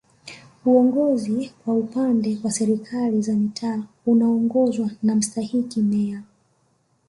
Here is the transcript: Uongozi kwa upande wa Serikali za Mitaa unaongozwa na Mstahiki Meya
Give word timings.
Uongozi 0.65 1.49
kwa 1.65 1.73
upande 1.73 2.37
wa 2.43 2.51
Serikali 2.51 3.21
za 3.21 3.33
Mitaa 3.35 3.83
unaongozwa 4.05 4.89
na 5.03 5.15
Mstahiki 5.15 5.79
Meya 5.79 6.23